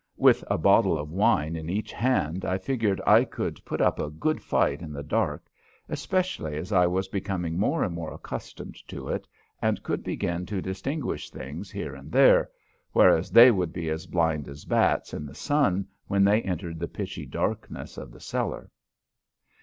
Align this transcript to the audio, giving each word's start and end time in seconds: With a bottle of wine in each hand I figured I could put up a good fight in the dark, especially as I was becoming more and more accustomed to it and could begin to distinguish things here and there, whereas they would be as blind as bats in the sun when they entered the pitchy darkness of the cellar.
With 0.17 0.43
a 0.49 0.57
bottle 0.57 0.97
of 0.97 1.11
wine 1.11 1.55
in 1.55 1.69
each 1.69 1.91
hand 1.93 2.43
I 2.43 2.57
figured 2.57 2.99
I 3.05 3.23
could 3.23 3.63
put 3.65 3.79
up 3.81 3.99
a 3.99 4.09
good 4.09 4.41
fight 4.41 4.81
in 4.81 4.93
the 4.93 5.03
dark, 5.03 5.45
especially 5.89 6.57
as 6.57 6.71
I 6.71 6.87
was 6.87 7.07
becoming 7.07 7.59
more 7.59 7.83
and 7.83 7.93
more 7.93 8.11
accustomed 8.11 8.75
to 8.87 9.09
it 9.09 9.27
and 9.61 9.83
could 9.83 10.03
begin 10.03 10.47
to 10.47 10.59
distinguish 10.59 11.29
things 11.29 11.69
here 11.69 11.93
and 11.93 12.11
there, 12.11 12.49
whereas 12.93 13.29
they 13.29 13.51
would 13.51 13.71
be 13.73 13.91
as 13.91 14.07
blind 14.07 14.47
as 14.47 14.65
bats 14.65 15.13
in 15.13 15.27
the 15.27 15.35
sun 15.35 15.87
when 16.07 16.23
they 16.23 16.41
entered 16.41 16.79
the 16.79 16.87
pitchy 16.87 17.27
darkness 17.27 17.95
of 17.95 18.11
the 18.11 18.19
cellar. 18.19 18.71